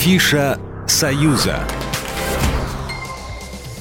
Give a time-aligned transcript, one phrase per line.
[0.00, 1.79] Афиша «Союза».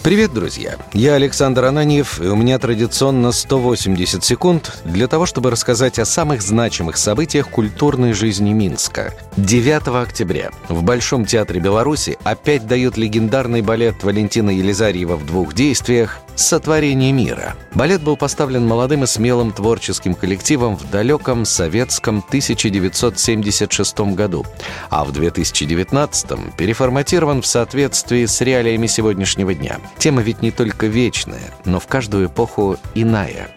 [0.09, 0.75] Привет, друзья!
[0.91, 6.41] Я Александр Ананьев, и у меня традиционно 180 секунд для того, чтобы рассказать о самых
[6.41, 9.13] значимых событиях культурной жизни Минска.
[9.37, 16.17] 9 октября в Большом театре Беларуси опять дают легендарный балет Валентина Елизарьева в двух действиях
[16.35, 17.55] «Сотворение мира».
[17.75, 24.43] Балет был поставлен молодым и смелым творческим коллективом в далеком советском 1976 году,
[24.89, 29.79] а в 2019 переформатирован в соответствии с реалиями сегодняшнего дня.
[29.99, 33.49] Тема ведь не только вечная, но в каждую эпоху иная.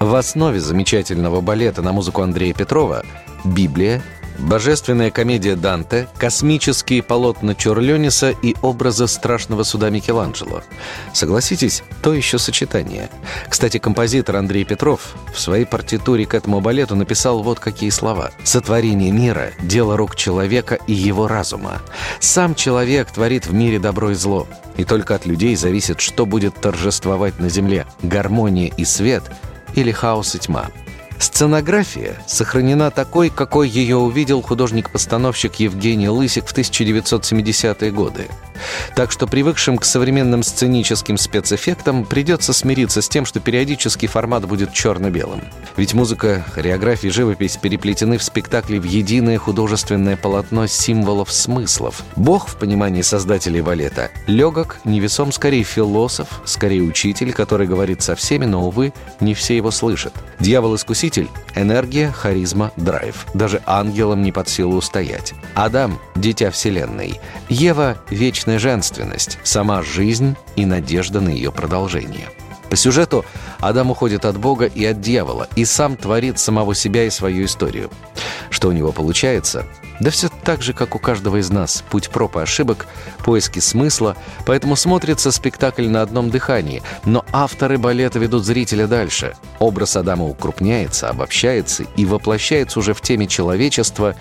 [0.00, 3.04] В основе замечательного балета на музыку Андрея Петрова–
[3.44, 4.02] Библия,
[4.38, 10.62] Божественная комедия Данте, космические полотна Чорлениса и образы страшного суда Микеланджело.
[11.12, 13.10] Согласитесь, то еще сочетание.
[13.48, 18.30] Кстати, композитор Андрей Петров в своей партитуре к этому балету написал вот какие слова.
[18.44, 21.82] «Сотворение мира– дело рук человека и его разума.
[22.20, 24.46] Сам человек творит в мире добро и зло.
[24.76, 29.22] И только от людей зависит, что будет торжествовать на земле– гармония и свет
[29.74, 30.70] или хаос и тьма».
[31.18, 38.26] Сценография сохранена такой, какой ее увидел художник-постановщик Евгений Лысик в 1970-е годы.
[38.94, 44.72] Так что привыкшим к современным сценическим спецэффектам придется смириться с тем, что периодически формат будет
[44.72, 45.42] черно-белым.
[45.76, 52.02] Ведь музыка, хореография и живопись переплетены в спектакле в единое художественное полотно символов смыслов.
[52.16, 58.46] Бог, в понимании создателей балета, легок, невесом, скорее философ, скорее учитель, который говорит со всеми,
[58.46, 60.14] но, увы, не все его слышат.
[60.40, 63.26] Дьявол-искуситель– энергия, харизма, драйв.
[63.34, 65.34] Даже ангелам не под силу устоять.
[65.54, 67.20] Адам– дитя Вселенной.
[67.48, 72.28] Ева– вечная вечная женственность, сама жизнь и надежда на ее продолжение.
[72.70, 73.24] По сюжету
[73.60, 77.90] Адам уходит от Бога и от дьявола, и сам творит самого себя и свою историю.
[78.50, 79.66] Что у него получается?
[79.98, 81.82] Да все так же, как у каждого из нас.
[81.90, 82.86] Путь проб и ошибок,
[83.24, 84.16] поиски смысла.
[84.44, 86.82] Поэтому смотрится спектакль на одном дыхании.
[87.04, 89.34] Но авторы балета ведут зрителя дальше.
[89.58, 94.14] Образ Адама укрупняется, обобщается и воплощается уже в теме человечества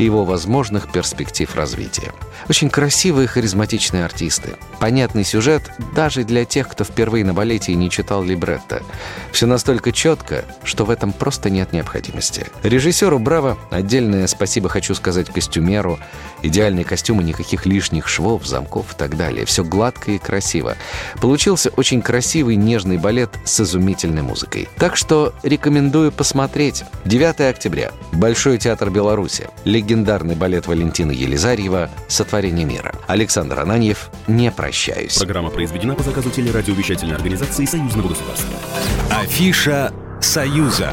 [0.00, 2.12] и его возможных перспектив развития.
[2.48, 4.56] Очень красивые харизматичные артисты.
[4.78, 8.82] Понятный сюжет даже для тех, кто впервые на балете и не читал либретто.
[9.30, 12.46] Все настолько четко, что в этом просто нет необходимости.
[12.62, 15.98] Режиссеру «Браво» отдельное спасибо хочу сказать костюмеру.
[16.42, 19.44] Идеальные костюмы, никаких лишних швов, замков и так далее.
[19.44, 20.76] Все гладко и красиво.
[21.20, 24.68] Получился очень красивый нежный балет с изумительной музыкой.
[24.78, 26.84] Так что рекомендую посмотреть.
[27.04, 27.92] 9 октября.
[28.12, 29.48] Большой театр Беларуси.
[29.90, 32.94] Легендарный балет Валентина Елизарьева «Сотворение мира».
[33.08, 35.16] Александр Ананьев «Не прощаюсь».
[35.16, 38.54] Программа произведена по заказу телерадиовещательной организации Союзного государства.
[39.10, 40.92] Афиша «Союза».